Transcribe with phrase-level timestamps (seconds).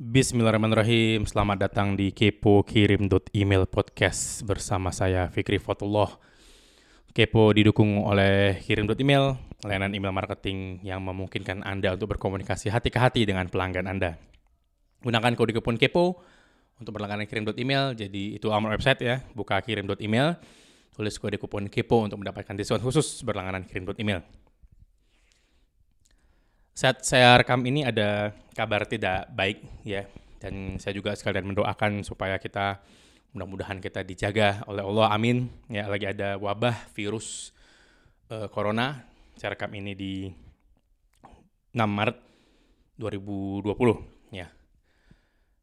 [0.00, 1.28] Bismillahirrahmanirrahim.
[1.28, 3.04] Selamat datang di Kepo Kirim
[3.36, 6.16] Email Podcast bersama saya Fikri Fatullah.
[7.12, 12.96] Kepo didukung oleh Kirim Email, layanan email marketing yang memungkinkan Anda untuk berkomunikasi hati ke
[12.96, 14.16] hati dengan pelanggan Anda.
[15.04, 16.24] Gunakan kode kupon Kepo
[16.80, 17.92] untuk berlangganan Kirim Email.
[17.92, 20.40] Jadi itu alamat website ya, buka Kirim Email,
[20.96, 24.24] tulis kode kupon Kepo untuk mendapatkan diskon khusus berlangganan Kirim Email.
[26.74, 30.06] Saat saya rekam ini ada kabar tidak baik ya.
[30.40, 32.80] Dan saya juga sekalian mendoakan supaya kita
[33.36, 35.50] mudah-mudahan kita dijaga oleh Allah amin.
[35.68, 37.52] Ya lagi ada wabah virus
[38.32, 39.04] uh, corona.
[39.36, 40.32] Saya rekam ini di
[41.72, 42.18] 6 Maret
[42.98, 44.48] 2020 ya.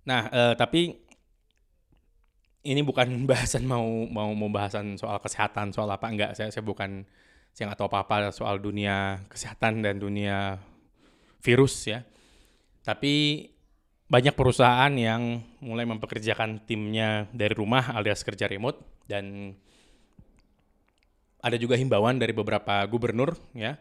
[0.07, 0.95] Nah uh, tapi
[2.67, 6.31] ini bukan bahasan mau mau mau bahasan soal kesehatan soal apa enggak.
[6.37, 7.03] Saya saya bukan
[7.57, 10.61] saya nggak tahu apa apa soal dunia kesehatan dan dunia
[11.41, 12.03] virus ya.
[12.83, 13.45] Tapi
[14.07, 19.51] banyak perusahaan yang mulai mempekerjakan timnya dari rumah alias kerja remote dan
[21.43, 23.75] ada juga himbauan dari beberapa gubernur ya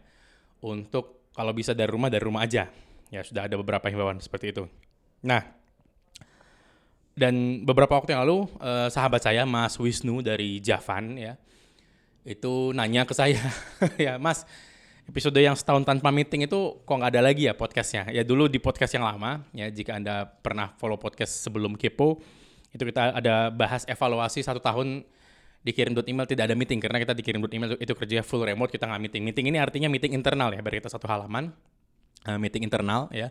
[0.63, 2.67] untuk kalau bisa dari rumah dari rumah aja.
[3.07, 4.67] Ya sudah ada beberapa himbauan seperti itu.
[5.23, 5.47] Nah,
[7.17, 11.41] dan beberapa waktu yang lalu eh, sahabat saya Mas Wisnu dari Javan ya
[12.27, 13.41] itu nanya ke saya
[14.05, 14.45] ya Mas
[15.07, 18.11] episode yang setahun tanpa meeting itu kok nggak ada lagi ya podcastnya.
[18.11, 22.19] Ya dulu di podcast yang lama, ya jika Anda pernah follow podcast sebelum Kepo,
[22.75, 25.07] itu kita ada bahas evaluasi satu tahun
[25.63, 26.83] dikirim email tidak ada meeting.
[26.83, 29.23] Karena kita dikirim email itu kerja full remote kita nggak meeting.
[29.23, 31.55] Meeting ini artinya meeting internal ya bagi kita satu halaman
[32.27, 33.31] uh, meeting internal ya.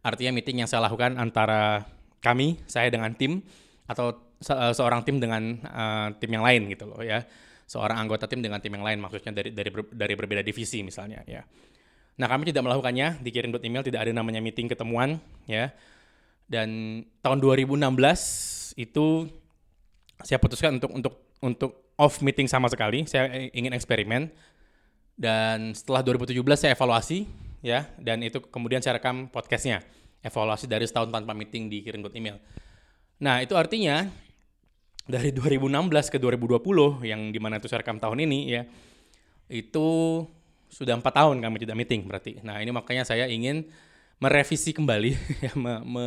[0.00, 1.84] Artinya meeting yang saya lakukan antara
[2.24, 3.44] kami saya dengan tim
[3.84, 7.24] atau se uh, seorang tim dengan uh, tim yang lain gitu loh ya
[7.70, 11.46] seorang anggota tim dengan tim yang lain maksudnya dari dari dari berbeda divisi misalnya ya.
[12.18, 15.70] Nah, kami tidak melakukannya, dikirim email tidak ada namanya meeting ketemuan ya.
[16.50, 19.30] Dan tahun 2016 itu
[20.20, 23.06] saya putuskan untuk untuk untuk off meeting sama sekali.
[23.06, 24.28] Saya ingin eksperimen.
[25.20, 27.28] Dan setelah 2017 saya evaluasi
[27.60, 29.84] ya dan itu kemudian saya rekam podcastnya
[30.24, 32.40] evaluasi dari setahun tanpa meeting dikirim email.
[33.20, 34.08] Nah, itu artinya
[35.10, 38.62] dari 2016 ke 2020 yang di mana itu saya rekam tahun ini ya
[39.50, 39.88] itu
[40.70, 42.38] sudah empat tahun kami tidak meeting berarti.
[42.46, 43.66] Nah ini makanya saya ingin
[44.22, 45.10] merevisi kembali,
[45.50, 46.06] ya, me, me,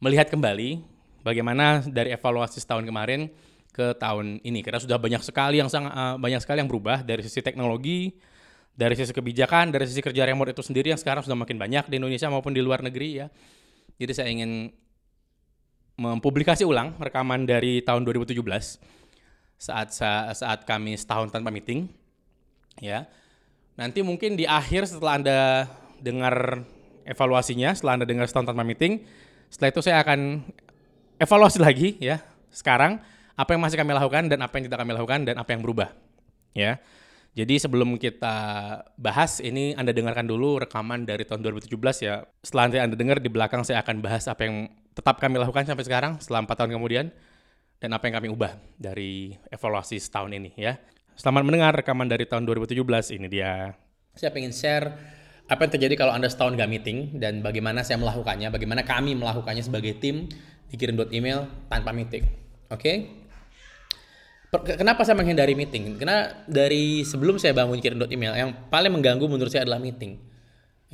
[0.00, 0.80] melihat kembali
[1.20, 3.28] bagaimana dari evaluasi setahun kemarin
[3.74, 7.26] ke tahun ini karena sudah banyak sekali yang sangat uh, banyak sekali yang berubah dari
[7.26, 8.14] sisi teknologi,
[8.72, 12.00] dari sisi kebijakan, dari sisi kerja remote itu sendiri yang sekarang sudah makin banyak di
[12.00, 13.26] Indonesia maupun di luar negeri ya.
[13.98, 14.70] Jadi saya ingin
[15.94, 18.40] mempublikasi ulang rekaman dari tahun 2017
[19.54, 19.88] saat
[20.34, 21.86] saat kami setahun tanpa meeting
[22.82, 23.06] ya.
[23.74, 25.38] Nanti mungkin di akhir setelah anda
[25.98, 26.62] dengar
[27.08, 29.04] evaluasinya setelah anda dengar setahun tanpa meeting
[29.52, 30.42] setelah itu saya akan
[31.20, 32.98] evaluasi lagi ya sekarang
[33.34, 35.90] apa yang masih kami lakukan dan apa yang tidak kami lakukan dan apa yang berubah
[36.56, 36.80] ya
[37.34, 38.36] jadi sebelum kita
[38.94, 41.74] bahas ini Anda dengarkan dulu rekaman dari tahun 2017
[42.06, 42.22] ya.
[42.46, 45.82] Setelah nanti Anda dengar di belakang saya akan bahas apa yang tetap kami lakukan sampai
[45.82, 47.10] sekarang setelah 4 tahun kemudian
[47.82, 50.78] dan apa yang kami ubah dari evaluasi setahun ini ya.
[51.18, 53.74] Selamat mendengar rekaman dari tahun 2017 ini dia.
[54.14, 54.86] Saya ingin share
[55.50, 59.66] apa yang terjadi kalau Anda setahun gak meeting dan bagaimana saya melakukannya, bagaimana kami melakukannya
[59.66, 60.30] sebagai tim
[60.70, 62.22] dikirim email tanpa meeting.
[62.70, 62.78] Oke?
[62.78, 62.96] Okay?
[64.62, 65.98] Kenapa saya menghindari meeting?
[65.98, 70.20] Karena dari sebelum saya bangun kirim email, yang paling mengganggu menurut saya adalah meeting.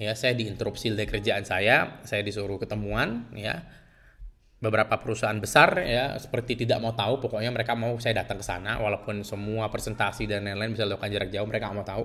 [0.01, 3.61] Ya, saya diinterupsi dari kerjaan saya, saya disuruh ketemuan, ya.
[4.61, 8.77] Beberapa perusahaan besar ya seperti tidak mau tahu, pokoknya mereka mau saya datang ke sana
[8.77, 12.05] walaupun semua presentasi dan lain-lain bisa dilakukan jarak jauh, mereka mau tahu.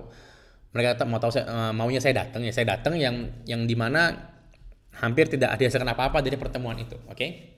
[0.72, 3.76] Mereka tetap mau tahu saya, eh, maunya saya datang ya, saya datang yang yang di
[3.76, 4.32] mana
[5.04, 7.20] hampir tidak dihasilkan apa-apa dari pertemuan itu, oke?
[7.20, 7.56] Okay?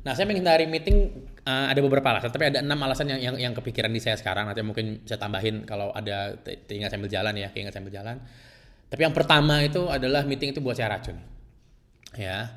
[0.00, 3.52] Nah, saya menghindari meeting uh, ada beberapa alasan, tapi ada enam alasan yang, yang yang
[3.56, 4.48] kepikiran di saya sekarang.
[4.48, 6.36] Nanti mungkin saya tambahin kalau ada
[6.68, 8.16] tinggal sambil jalan ya, ingat sambil jalan.
[8.90, 11.16] Tapi yang pertama itu adalah meeting itu buat saya racun.
[12.18, 12.50] Ya,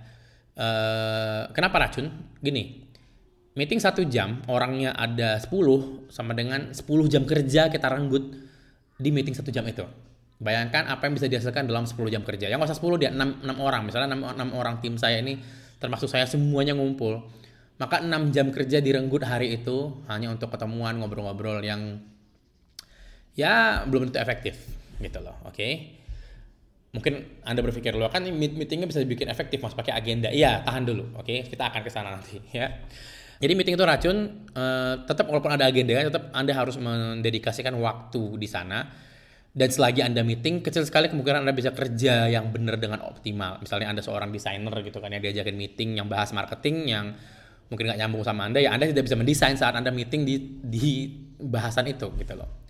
[0.57, 2.09] uh, kenapa racun?
[2.41, 2.89] Gini,
[3.53, 8.33] meeting satu jam, orangnya ada 10 sama dengan 10 jam kerja kita renggut
[8.97, 9.86] di meeting satu jam itu.
[10.44, 12.50] Bayangkan apa yang bisa dihasilkan dalam 10 jam kerja.
[12.50, 13.88] Yang usah 10 dia 6, 6 orang.
[13.88, 15.39] Misalnya 6, 6 orang tim saya ini
[15.79, 17.19] termasuk saya semuanya ngumpul
[17.81, 22.01] maka 6 jam kerja direnggut hari itu hanya untuk ketemuan ngobrol-ngobrol yang
[23.33, 24.55] ya belum tentu efektif
[25.01, 25.71] gitu loh oke okay?
[26.93, 31.17] mungkin anda berpikir lo kan meetingnya bisa dibikin efektif mas pakai agenda iya tahan dulu
[31.17, 31.49] oke okay?
[31.49, 32.69] kita akan ke sana nanti ya
[33.41, 38.45] jadi meeting itu racun uh, tetap walaupun ada agenda tetap anda harus mendedikasikan waktu di
[38.45, 38.85] sana
[39.53, 43.61] Dan selagi Anda meeting, kecil sekali kemungkinan Anda bisa kerja yang benar dengan optimal.
[43.61, 47.13] Misalnya Anda seorang desainer gitu kan ya, diajakin meeting yang bahas marketing yang
[47.73, 51.09] mungkin nggak nyambung sama Anda, ya Anda tidak bisa mendesain saat Anda meeting di, di
[51.41, 52.69] bahasan itu gitu loh.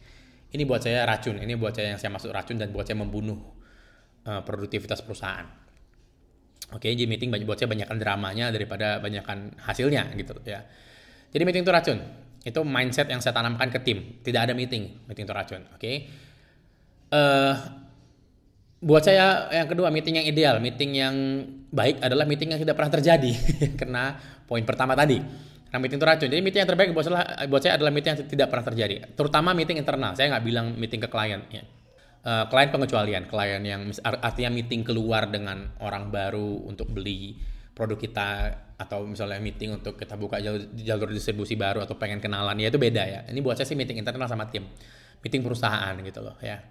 [0.55, 3.35] Ini buat saya racun, ini buat saya yang saya masuk racun dan buat saya membunuh
[4.23, 5.45] uh, produktivitas perusahaan.
[6.71, 10.63] Oke, jadi meeting banyak buat saya banyakkan dramanya daripada banyakkan hasilnya gitu ya.
[11.35, 11.99] Jadi meeting itu racun.
[12.41, 14.23] Itu mindset yang saya tanamkan ke tim.
[14.23, 15.61] Tidak ada meeting, meeting itu racun.
[15.75, 16.07] Oke
[17.13, 17.53] uh,
[18.83, 21.15] buat saya yang kedua meeting yang ideal, meeting yang
[21.71, 23.31] baik adalah meeting yang tidak pernah terjadi
[23.80, 25.24] karena poin pertama tadi.
[25.71, 26.30] Karena meeting itu racun.
[26.30, 28.94] Jadi meeting yang terbaik buat saya, buat saya adalah meeting yang tidak pernah terjadi.
[29.18, 30.13] Terutama meeting internal.
[30.13, 31.41] Saya nggak bilang meeting ke klien.
[31.50, 31.65] Ya.
[32.24, 37.41] Uh, klien pengecualian, klien yang artinya meeting keluar dengan orang baru untuk beli
[37.74, 38.27] produk kita
[38.77, 42.77] atau misalnya meeting untuk kita buka jalur, jalur distribusi baru atau pengen kenalan ya itu
[42.77, 43.19] beda ya.
[43.25, 44.69] Ini buat saya sih meeting internal sama tim,
[45.25, 46.62] meeting perusahaan gitu loh ya.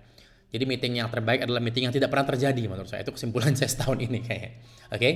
[0.53, 3.01] Jadi meeting yang terbaik adalah meeting yang tidak pernah terjadi menurut saya.
[3.01, 4.51] Itu kesimpulan saya setahun ini kayaknya.
[4.93, 5.01] Oke.
[5.01, 5.13] Okay?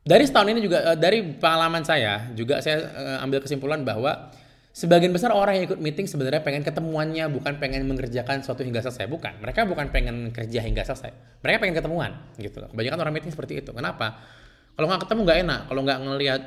[0.00, 4.32] Dari setahun ini juga eh, dari pengalaman saya juga saya eh, ambil kesimpulan bahwa
[4.72, 9.04] sebagian besar orang yang ikut meeting sebenarnya pengen ketemuannya bukan pengen mengerjakan suatu hingga selesai
[9.12, 9.36] bukan.
[9.44, 11.12] Mereka bukan pengen kerja hingga selesai.
[11.44, 12.10] Mereka pengen ketemuan
[12.40, 12.64] gitu.
[12.64, 13.76] Kebanyakan orang meeting seperti itu.
[13.76, 14.24] Kenapa?
[14.72, 15.60] Kalau nggak ketemu nggak enak.
[15.68, 16.42] Kalau nggak ngelihat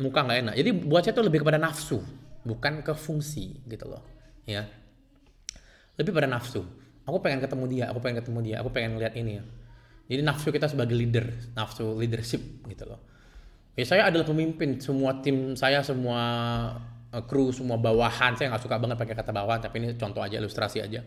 [0.00, 0.54] muka nggak enak.
[0.56, 2.00] Jadi buat saya itu lebih kepada nafsu
[2.48, 4.00] bukan ke fungsi gitu loh.
[4.48, 4.64] Ya.
[6.00, 9.38] Lebih pada nafsu aku pengen ketemu dia aku pengen ketemu dia aku pengen lihat ini
[9.40, 9.44] ya.
[10.06, 13.00] Jadi nafsu kita sebagai leader nafsu leadership gitu loh.
[13.78, 16.20] Ya saya adalah pemimpin semua tim saya semua
[17.14, 18.34] uh, kru semua bawahan.
[18.34, 21.06] Saya nggak suka banget pakai kata bawahan tapi ini contoh aja ilustrasi aja.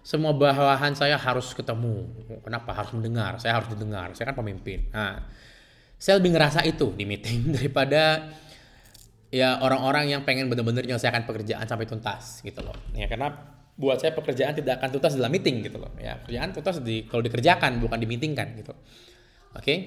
[0.00, 2.08] Semua bawahan saya harus ketemu.
[2.44, 2.72] Kenapa?
[2.76, 4.12] Harus mendengar saya harus didengar.
[4.16, 4.88] Saya kan pemimpin.
[4.92, 5.24] Nah
[6.00, 8.32] saya lebih ngerasa itu di meeting daripada
[9.30, 12.74] ya orang-orang yang pengen benar-benar menyelesaikan pekerjaan sampai tuntas gitu loh.
[12.96, 15.88] Ya karena buat saya pekerjaan tidak akan tuntas dalam meeting gitu loh.
[15.96, 18.76] Ya pekerjaan tuntas di kalau dikerjakan bukan di meeting kan gitu.
[19.56, 19.64] Oke?
[19.64, 19.78] Okay?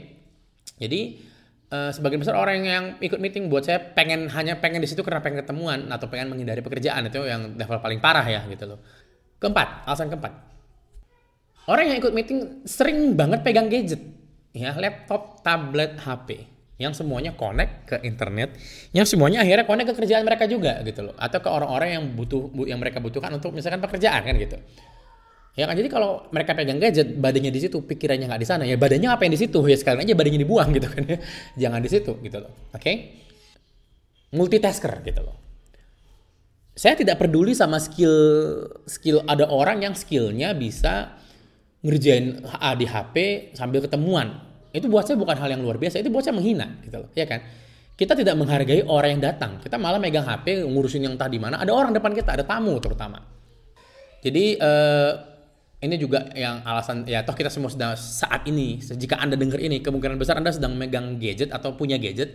[0.73, 1.21] jadi
[1.69, 5.21] uh, sebagian besar orang yang ikut meeting buat saya pengen hanya pengen di situ karena
[5.21, 7.05] pengen ketemuan atau pengen menghindari pekerjaan.
[7.05, 8.81] Itu yang level paling parah ya gitu loh.
[9.37, 10.33] Keempat alasan keempat.
[11.69, 14.01] Orang yang ikut meeting sering banget pegang gadget.
[14.57, 18.57] Ya laptop tablet HP yang semuanya connect ke internet,
[18.91, 22.49] yang semuanya akhirnya connect ke kerjaan mereka juga gitu loh, atau ke orang-orang yang butuh
[22.65, 24.57] yang mereka butuhkan untuk misalkan pekerjaan kan gitu.
[25.53, 28.73] Ya kan jadi kalau mereka pegang gadget, badannya di situ, pikirannya nggak di sana, ya
[28.73, 31.17] badannya apa yang di situ, ya sekalian aja badannya dibuang gitu kan ya.
[31.61, 32.51] Jangan di situ gitu loh.
[32.73, 32.81] Oke?
[32.81, 32.95] Okay?
[34.33, 35.37] Multitasker gitu loh.
[36.73, 38.17] Saya tidak peduli sama skill
[38.89, 41.21] skill ada orang yang skillnya bisa
[41.85, 42.41] ngerjain
[42.81, 43.15] di HP
[43.53, 46.97] sambil ketemuan itu buat saya bukan hal yang luar biasa, itu buat saya menghina gitu
[47.05, 47.39] loh, ya kan?
[47.93, 49.61] Kita tidak menghargai orang yang datang.
[49.61, 51.61] Kita malah megang HP ngurusin yang entah di mana.
[51.61, 53.21] Ada orang depan kita, ada tamu terutama.
[54.25, 55.13] Jadi uh,
[55.83, 59.83] ini juga yang alasan ya toh kita semua sedang saat ini jika anda dengar ini
[59.83, 62.31] kemungkinan besar anda sedang megang gadget atau punya gadget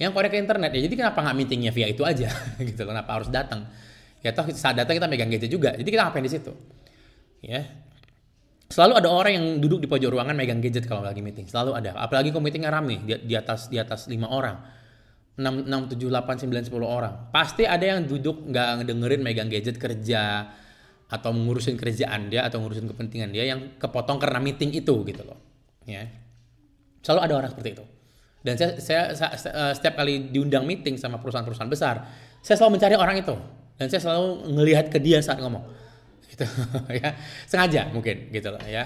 [0.00, 2.32] yang connect ke internet ya jadi kenapa nggak meetingnya via itu aja
[2.72, 3.68] gitu loh kenapa harus datang
[4.24, 6.52] ya toh saat datang kita megang gadget juga jadi kita ngapain di situ
[7.44, 7.68] ya
[8.66, 11.46] selalu ada orang yang duduk di pojok ruangan megang gadget kalau lagi meeting.
[11.46, 11.94] Selalu ada.
[11.98, 14.58] Apalagi kalau meetingnya rame di, di atas di atas lima orang.
[15.36, 17.28] 6, 6, 7, 8, 9, 10 orang.
[17.28, 20.48] Pasti ada yang duduk nggak ngedengerin megang gadget kerja
[21.06, 25.36] atau mengurusin kerjaan dia atau ngurusin kepentingan dia yang kepotong karena meeting itu gitu loh.
[25.84, 26.08] Ya.
[27.04, 27.84] Selalu ada orang seperti itu.
[28.40, 31.96] Dan saya, saya, saya eh, setiap kali diundang meeting sama perusahaan-perusahaan besar
[32.46, 33.34] saya selalu mencari orang itu.
[33.76, 35.66] Dan saya selalu ngelihat ke dia saat ngomong
[36.36, 36.44] gitu
[37.00, 37.16] ya.
[37.48, 38.84] Sengaja mungkin gitu loh ya.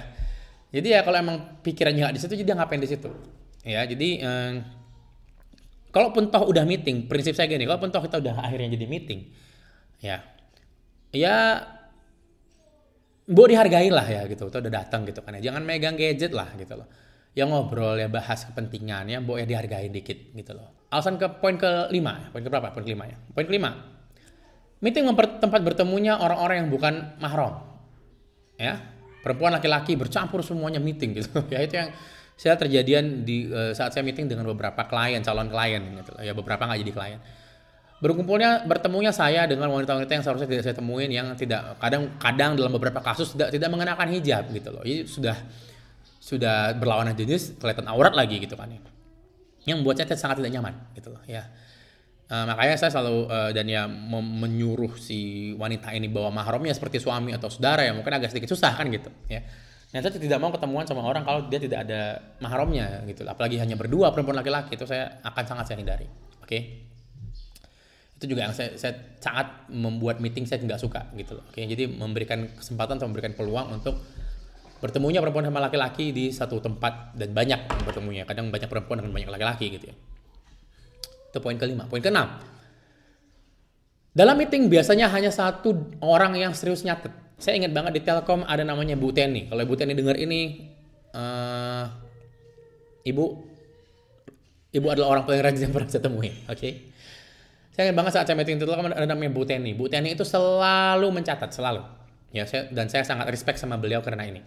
[0.70, 3.10] Jadi ya kalau emang pikirannya nggak di situ jadi ngapain di situ
[3.66, 3.82] ya.
[3.82, 4.52] Jadi eh,
[5.90, 9.20] kalaupun toh udah meeting prinsip saya gini kalaupun toh kita udah akhirnya jadi meeting
[9.98, 10.22] ya.
[11.10, 11.66] Ya
[13.26, 14.46] bu dihargai lah ya gitu.
[14.46, 15.50] Tuh udah datang gitu kan ya.
[15.50, 16.86] Jangan megang gadget lah gitu loh.
[17.34, 20.86] Yang ngobrol ya bahas kepentingannya bu ya dihargai dikit gitu loh.
[20.94, 23.18] Alasan ke poin kelima poin ke berapa poin kelima ya.
[23.34, 23.99] Poin kelima
[24.80, 27.60] Meeting tempat bertemunya orang-orang yang bukan mahram.
[28.56, 28.80] Ya,
[29.20, 31.36] perempuan laki-laki bercampur semuanya meeting gitu.
[31.54, 31.92] ya itu yang
[32.40, 36.16] saya terjadian di uh, saat saya meeting dengan beberapa klien, calon klien gitu.
[36.24, 37.20] Ya beberapa nggak jadi klien.
[38.00, 43.04] Berkumpulnya bertemunya saya dengan wanita-wanita yang seharusnya tidak saya temuin yang tidak kadang-kadang dalam beberapa
[43.04, 44.80] kasus tidak tidak mengenakan hijab gitu loh.
[44.80, 45.36] Jadi sudah
[46.20, 48.80] sudah berlawanan jenis kelihatan aurat lagi gitu kan ya.
[49.68, 51.44] Yang membuat saya sangat tidak nyaman gitu loh ya
[52.30, 53.90] Uh, makanya saya selalu uh, dan ya
[54.22, 58.78] menyuruh si wanita ini bawa mahramnya seperti suami atau saudara ya mungkin agak sedikit susah
[58.78, 59.42] kan gitu ya.
[59.90, 63.26] Nah, saya tidak mau ketemuan sama orang kalau dia tidak ada mahramnya gitu.
[63.26, 66.06] Apalagi hanya berdua perempuan laki-laki itu saya akan sangat saya hindari.
[66.38, 66.46] Oke.
[66.46, 66.62] Okay?
[68.20, 71.44] itu juga yang saya, saya sangat membuat meeting saya nggak suka gitu loh.
[71.48, 73.96] Oke, jadi memberikan kesempatan atau memberikan peluang untuk
[74.84, 78.28] bertemunya perempuan sama laki-laki di satu tempat dan banyak bertemunya.
[78.28, 79.96] Kadang banyak perempuan dengan banyak laki-laki gitu ya.
[81.30, 81.86] Itu poin kelima.
[81.86, 82.42] Poin keenam.
[84.10, 87.14] Dalam meeting biasanya hanya satu orang yang serius nyatet.
[87.38, 89.46] Saya ingat banget di Telkom ada namanya Bu Teni.
[89.46, 90.66] Kalau Bu Teni dengar ini,
[91.14, 91.86] uh,
[93.06, 93.24] Ibu,
[94.74, 96.34] Ibu adalah orang paling rajin yang pernah saya temui.
[96.50, 96.58] Oke.
[96.58, 96.72] Okay?
[97.70, 99.72] Saya ingat banget saat saya meeting itu ada namanya Bu Teni.
[99.78, 101.80] Bu Teni itu selalu mencatat, selalu.
[102.34, 104.42] Ya, saya, dan saya sangat respect sama beliau karena ini.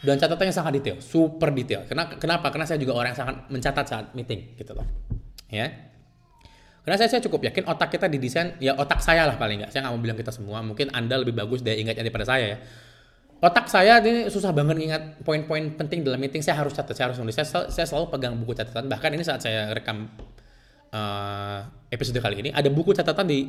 [0.00, 1.88] Dan catatannya sangat detail, super detail.
[1.88, 2.20] Kenapa?
[2.20, 2.52] Kenapa?
[2.52, 4.84] Karena saya juga orang yang sangat mencatat saat meeting, gitu loh.
[5.48, 5.72] Ya.
[6.86, 9.74] Karena saya, saya cukup yakin otak kita didesain, ya otak saya lah paling nggak.
[9.74, 10.62] Saya nggak mau bilang kita semua.
[10.62, 12.58] Mungkin Anda lebih bagus daya ingatnya daripada saya ya.
[13.42, 16.46] Otak saya ini susah banget ingat poin-poin penting dalam meeting.
[16.46, 17.34] Saya harus catat, saya harus nulis.
[17.34, 18.86] Saya, saya selalu pegang buku catatan.
[18.86, 20.06] Bahkan ini saat saya rekam
[20.96, 21.58] uh,
[21.90, 23.46] episode kali ini ada buku catatan di,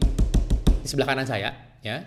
[0.82, 1.54] di sebelah kanan saya
[1.84, 2.04] ya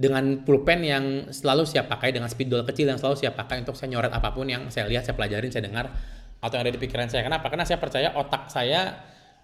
[0.00, 3.92] dengan pulpen yang selalu siap pakai dengan spidol kecil yang selalu siap pakai untuk saya
[3.92, 5.92] nyoret apa pun yang saya lihat saya pelajarin saya dengar
[6.40, 8.96] atau yang ada di pikiran saya kenapa karena saya percaya otak saya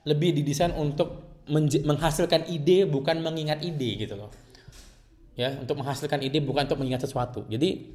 [0.06, 4.30] lebih didesain untuk menghasilkan ide bukan mengingat ide gitu loh.
[5.38, 7.46] Ya untuk menghasilkan ide bukan untuk mengingat sesuatu.
[7.46, 7.94] Jadi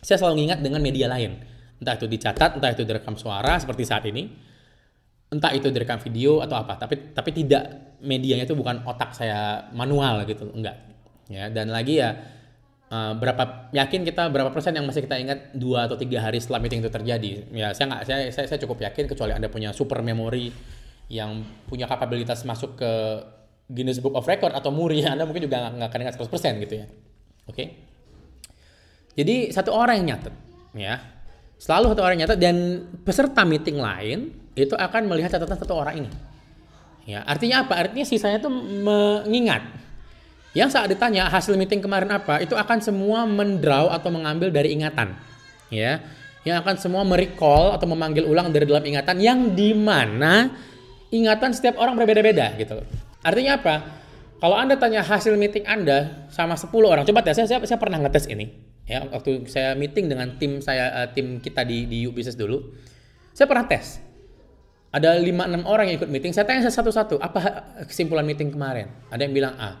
[0.00, 1.38] saya selalu mengingat dengan media lain.
[1.82, 4.30] Entah itu dicatat entah itu direkam suara seperti saat ini.
[5.30, 6.78] Entah itu direkam video atau apa.
[6.78, 10.78] Tapi tapi tidak medianya itu bukan otak saya manual gitu enggak.
[11.30, 12.18] Ya dan lagi ya
[12.90, 16.58] uh, berapa yakin kita berapa persen yang masih kita ingat dua atau tiga hari setelah
[16.58, 17.30] meeting itu terjadi?
[17.54, 20.50] Ya saya nggak saya, saya saya cukup yakin kecuali anda punya super memory
[21.10, 22.92] yang punya kapabilitas masuk ke
[23.66, 26.86] Guinness Book of Record atau Muri anda mungkin juga nggak akan ingat 100% gitu ya
[27.50, 27.66] oke okay?
[29.18, 30.34] jadi satu orang yang nyatet
[30.72, 31.02] ya
[31.60, 32.56] selalu satu orang yang nyatet dan
[33.04, 36.10] peserta meeting lain itu akan melihat catatan satu orang ini.
[37.08, 37.80] Ya, artinya apa?
[37.80, 38.50] Artinya sisanya itu
[38.84, 39.62] mengingat.
[40.50, 45.14] Yang saat ditanya hasil meeting kemarin apa, itu akan semua mendraw atau mengambil dari ingatan.
[45.70, 46.02] Ya,
[46.42, 50.50] yang akan semua merecall atau memanggil ulang dari dalam ingatan yang di mana
[51.10, 52.82] ingatan setiap orang berbeda-beda gitu.
[53.20, 53.74] Artinya apa?
[54.40, 58.00] Kalau Anda tanya hasil meeting Anda sama 10 orang, coba tes saya, saya, saya pernah
[58.00, 58.48] ngetes ini.
[58.88, 62.72] Ya, waktu saya meeting dengan tim saya, uh, tim kita di di U Business dulu,
[63.36, 64.00] saya pernah tes
[64.90, 68.90] ada 5-6 orang yang ikut meeting, saya tanya satu-satu, apa kesimpulan meeting kemarin?
[69.06, 69.78] Ada yang bilang A.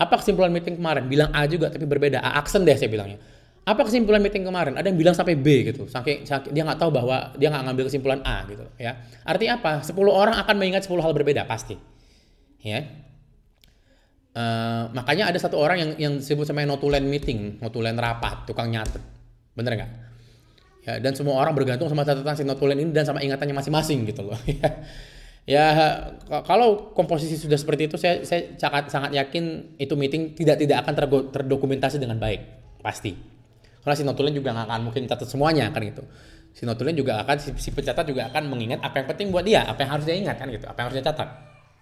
[0.00, 1.04] Apa kesimpulan meeting kemarin?
[1.12, 2.24] Bilang A juga, tapi berbeda.
[2.24, 3.20] A aksen deh saya bilangnya.
[3.64, 4.74] Apa kesimpulan meeting kemarin?
[4.74, 5.86] Ada yang bilang sampai B gitu.
[5.86, 8.98] Saking, saking dia nggak tahu bahwa dia nggak ngambil kesimpulan A gitu ya.
[9.22, 9.72] Artinya apa?
[9.84, 11.76] 10 orang akan mengingat 10 hal berbeda pasti.
[12.64, 12.84] Ya.
[14.30, 19.02] Uh, makanya ada satu orang yang yang disebut sama notulen meeting, notulen rapat, tukang nyatet.
[19.54, 19.90] Bener nggak?
[20.84, 24.24] ya dan semua orang bergantung sama catatan si notulen ini dan sama ingatannya masing-masing gitu
[24.24, 24.38] loh
[25.54, 25.66] ya
[26.48, 30.94] kalau komposisi sudah seperti itu saya saya sangat sangat yakin itu meeting tidak tidak akan
[31.32, 32.40] terdokumentasi dengan baik
[32.80, 33.12] pasti
[33.80, 36.04] karena si notulen juga nggak akan mungkin catat semuanya kan gitu.
[36.52, 39.64] Si notulen juga akan si, si pencatat juga akan mengingat apa yang penting buat dia
[39.64, 40.66] apa yang harus dia ingat kan gitu.
[40.68, 41.28] Apa yang harus dia catat.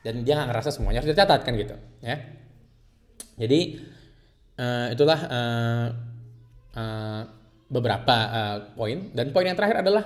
[0.07, 1.75] Dan dia nggak ngerasa semuanya harus dicatat kan gitu
[2.05, 2.17] ya.
[3.38, 3.61] Jadi
[4.59, 5.87] uh, itulah uh,
[6.78, 7.23] uh,
[7.67, 9.11] beberapa uh, poin.
[9.11, 10.05] Dan poin yang terakhir adalah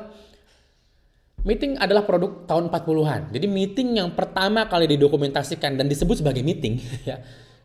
[1.45, 3.23] meeting adalah produk tahun 40-an.
[3.35, 7.21] Jadi meeting yang pertama kali didokumentasikan dan disebut sebagai meeting ya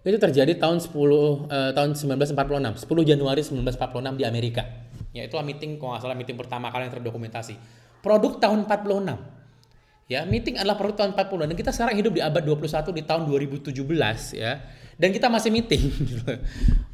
[0.07, 4.63] itu terjadi tahun 10 uh, tahun 1946, 10 Januari 1946 di Amerika.
[5.11, 7.55] Ya itulah meeting kalau nggak salah meeting pertama kali yang terdokumentasi.
[7.99, 9.37] Produk tahun 46.
[10.07, 13.27] Ya, meeting adalah produk tahun 40 dan kita sekarang hidup di abad 21 di tahun
[13.27, 13.75] 2017
[14.39, 14.63] ya.
[14.95, 15.83] Dan kita masih meeting
[16.15, 16.23] gitu.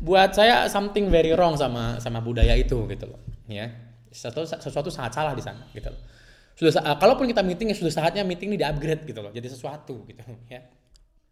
[0.02, 3.70] Buat saya something very wrong sama sama budaya itu gitu loh, ya.
[4.10, 6.02] Sesuatu sesuatu sangat salah di sana gitu loh.
[6.58, 10.22] Sudah kalaupun kita meeting ya sudah saatnya meeting ini di-upgrade gitu loh, jadi sesuatu gitu
[10.50, 10.66] ya.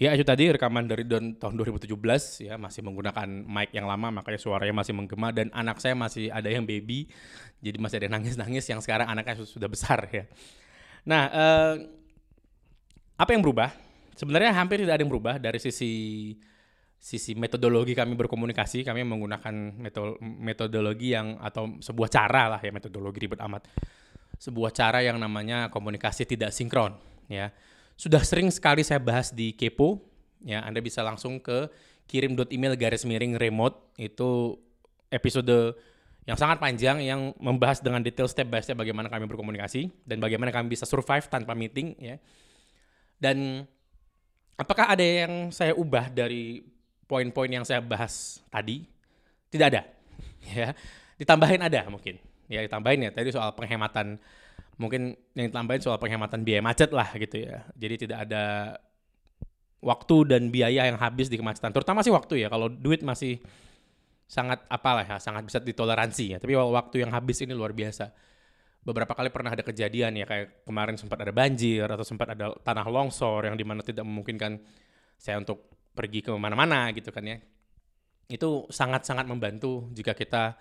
[0.02, 1.94] Ya itu tadi rekaman dari tahun 2017
[2.42, 6.50] ya masih menggunakan mic yang lama makanya suaranya masih menggema dan anak saya masih ada
[6.50, 7.06] yang baby
[7.62, 10.26] jadi masih ada nangis-nangis yang sekarang anaknya sudah besar ya.
[11.06, 11.74] Nah, eh,
[13.14, 13.70] apa yang berubah?
[14.18, 15.94] Sebenarnya hampir tidak ada yang berubah dari sisi
[16.98, 18.82] sisi metodologi kami berkomunikasi.
[18.82, 19.86] Kami menggunakan
[20.22, 23.70] metodologi yang atau sebuah cara lah ya metodologi ribet amat.
[24.42, 26.98] Sebuah cara yang namanya komunikasi tidak sinkron.
[27.30, 27.54] Ya,
[28.02, 30.02] sudah sering sekali saya bahas di Kepo.
[30.42, 31.70] Ya, Anda bisa langsung ke
[32.10, 34.58] kirim email garis miring remote itu
[35.14, 35.78] episode
[36.26, 40.50] yang sangat panjang yang membahas dengan detail step by step bagaimana kami berkomunikasi dan bagaimana
[40.50, 42.18] kami bisa survive tanpa meeting ya.
[43.22, 43.70] Dan
[44.58, 46.66] apakah ada yang saya ubah dari
[47.06, 48.82] poin-poin yang saya bahas tadi?
[49.54, 49.86] Tidak ada.
[50.58, 50.74] ya.
[51.22, 52.18] Ditambahin ada mungkin.
[52.50, 54.18] Ya ditambahin ya tadi soal penghematan
[54.82, 57.70] mungkin yang ditambahin soal penghematan biaya macet lah gitu ya.
[57.78, 58.76] Jadi tidak ada
[59.86, 61.70] waktu dan biaya yang habis di kemacetan.
[61.70, 62.50] Terutama sih waktu ya.
[62.50, 63.38] Kalau duit masih
[64.26, 66.38] sangat apalah ya, sangat bisa ditoleransi ya.
[66.42, 68.10] Tapi waktu yang habis ini luar biasa.
[68.82, 72.90] Beberapa kali pernah ada kejadian ya kayak kemarin sempat ada banjir atau sempat ada tanah
[72.90, 74.58] longsor yang di mana tidak memungkinkan
[75.22, 77.38] saya untuk pergi ke mana-mana gitu kan ya.
[78.26, 80.58] Itu sangat-sangat membantu jika kita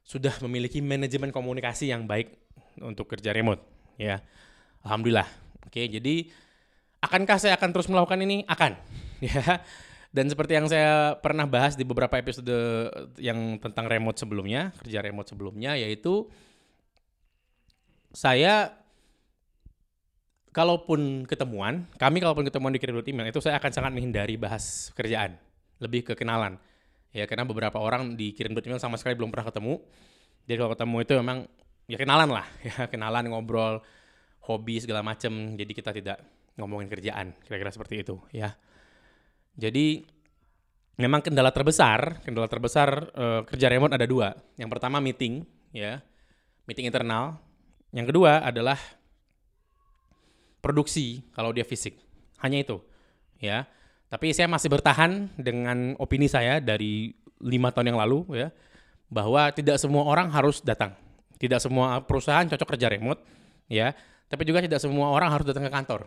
[0.00, 2.41] sudah memiliki manajemen komunikasi yang baik
[2.80, 3.60] untuk kerja remote
[4.00, 4.22] ya.
[4.82, 5.28] Alhamdulillah.
[5.68, 6.30] Oke, jadi
[7.02, 8.46] akankah saya akan terus melakukan ini?
[8.48, 8.78] Akan.
[9.22, 9.62] Ya.
[10.10, 12.50] Dan seperti yang saya pernah bahas di beberapa episode
[13.22, 16.26] yang tentang remote sebelumnya, kerja remote sebelumnya yaitu
[18.10, 18.82] saya
[20.52, 25.40] kalaupun ketemuan, kami kalaupun ketemuan di kirim email itu saya akan sangat menghindari bahas kerjaan,
[25.80, 26.60] lebih ke kenalan.
[27.12, 29.80] Ya karena beberapa orang di kirim email sama sekali belum pernah ketemu.
[30.44, 31.38] Jadi kalau ketemu itu memang
[31.92, 33.84] ya kenalan lah, ya kenalan ngobrol,
[34.48, 35.52] hobi segala macam.
[35.52, 36.24] Jadi kita tidak
[36.56, 38.56] ngomongin kerjaan, kira-kira seperti itu ya.
[39.60, 40.00] Jadi
[40.96, 44.32] memang kendala terbesar, kendala terbesar uh, kerja remote ada dua.
[44.56, 45.44] Yang pertama meeting,
[45.76, 46.00] ya,
[46.64, 47.36] meeting internal.
[47.92, 48.80] Yang kedua adalah
[50.64, 52.00] produksi kalau dia fisik.
[52.40, 52.80] Hanya itu,
[53.36, 53.68] ya.
[54.08, 58.48] Tapi saya masih bertahan dengan opini saya dari lima tahun yang lalu, ya,
[59.12, 60.96] bahwa tidak semua orang harus datang.
[61.42, 63.18] Tidak semua perusahaan cocok kerja remote,
[63.66, 63.90] ya.
[64.30, 66.06] Tapi juga tidak semua orang harus datang ke kantor.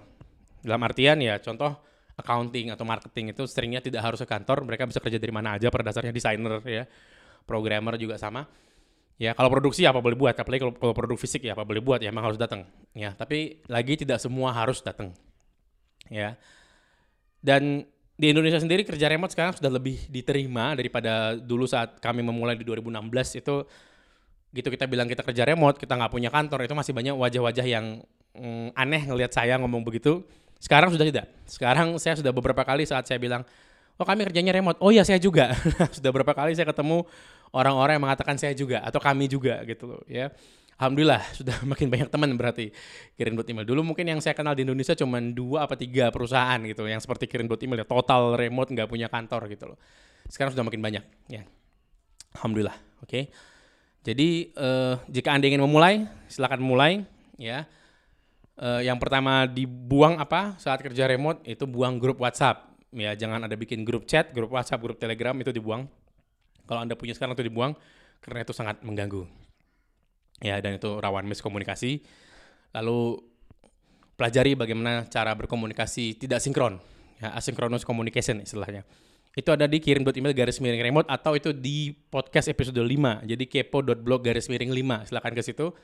[0.63, 1.75] Dalam artian ya contoh
[2.15, 5.67] accounting atau marketing itu seringnya tidak harus ke kantor, mereka bisa kerja dari mana aja
[5.67, 6.87] pada dasarnya desainer ya.
[7.43, 8.47] Programmer juga sama.
[9.15, 12.03] Ya, kalau produksi apa boleh buat, apalagi kalau, kalau produk fisik ya apa boleh buat
[12.03, 12.67] ya emang harus datang.
[12.91, 15.15] Ya, tapi lagi tidak semua harus datang.
[16.11, 16.35] Ya.
[17.39, 22.55] Dan di Indonesia sendiri kerja remote sekarang sudah lebih diterima daripada dulu saat kami memulai
[22.55, 23.55] di 2016 itu
[24.55, 27.99] gitu kita bilang kita kerja remote, kita nggak punya kantor, itu masih banyak wajah-wajah yang
[28.31, 30.23] mm, aneh ngelihat saya ngomong begitu
[30.65, 31.25] sekarang sudah tidak.
[31.45, 33.43] Sekarang saya sudah beberapa kali saat saya bilang,
[33.99, 34.79] oh kami kerjanya remote.
[34.81, 35.53] Oh ya saya juga.
[35.95, 37.03] sudah beberapa kali saya ketemu
[37.53, 40.31] orang-orang yang mengatakan saya juga atau kami juga gitu loh ya.
[40.75, 42.71] Alhamdulillah sudah makin banyak teman berarti
[43.15, 43.67] kirim buat email.
[43.67, 47.29] Dulu mungkin yang saya kenal di Indonesia cuma dua apa tiga perusahaan gitu yang seperti
[47.29, 49.77] kirim buat email ya total remote nggak punya kantor gitu loh.
[50.27, 51.45] Sekarang sudah makin banyak ya.
[52.35, 52.75] Alhamdulillah.
[53.05, 53.11] Oke.
[53.11, 53.23] Okay.
[54.05, 57.01] Jadi uh, jika anda ingin memulai silakan mulai
[57.41, 57.65] ya.
[58.55, 60.55] Uh, yang pertama dibuang apa?
[60.61, 62.71] Saat kerja remote itu buang grup WhatsApp.
[62.95, 65.89] Ya jangan ada bikin grup chat grup WhatsApp grup Telegram itu dibuang.
[66.63, 67.75] Kalau anda punya sekarang itu dibuang
[68.23, 69.27] karena itu sangat mengganggu.
[70.39, 72.05] Ya dan itu rawan miskomunikasi.
[72.77, 73.19] Lalu
[74.15, 76.79] pelajari bagaimana cara berkomunikasi tidak sinkron.
[77.19, 78.87] Ya asynchronous communication istilahnya
[79.35, 84.23] itu ada di kirim.email garis miring remote atau itu di podcast episode 5 jadi kepo.blog
[84.23, 85.75] garis miring 5 silahkan ke situ.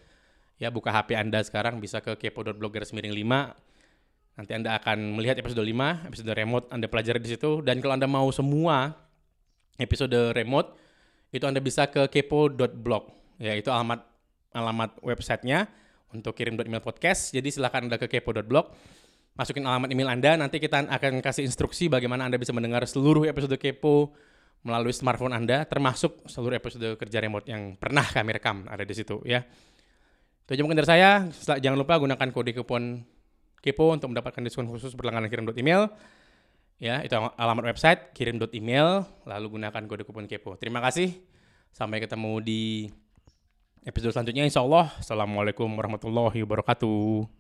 [0.56, 1.84] Ya buka HP Anda sekarang.
[1.84, 6.66] Bisa ke kepo.blog garis miring 5 nanti Anda akan melihat episode 5 episode remote.
[6.72, 7.60] Anda pelajari di situ.
[7.60, 8.96] Dan kalau Anda mau semua
[9.76, 10.72] episode remote
[11.36, 14.00] itu Anda bisa ke kepo.blog ya itu alamat
[14.56, 15.68] alamat websitenya
[16.16, 17.36] untuk kirim email podcast.
[17.36, 18.72] Jadi silahkan Anda ke kepo.blog
[19.36, 23.56] masukin alamat email Anda nanti kita akan kasih instruksi bagaimana Anda bisa mendengar seluruh episode
[23.56, 24.12] kepo
[24.62, 29.24] melalui smartphone Anda termasuk seluruh episode kerja remote yang pernah kami rekam ada di situ
[29.26, 29.42] ya.
[30.46, 31.10] Itu aja mungkin dari saya.
[31.64, 33.08] Jangan lupa gunakan kode kupon
[33.62, 35.94] Kepo untuk mendapatkan diskon khusus berlangganan kirim email.
[36.82, 40.58] Ya, itu alamat website kirim.email lalu gunakan kode kupon Kepo.
[40.58, 41.14] Terima kasih.
[41.70, 42.90] Sampai ketemu di
[43.86, 44.90] episode selanjutnya insya Allah.
[44.98, 47.30] Assalamualaikum warahmatullahi wabarakatuh.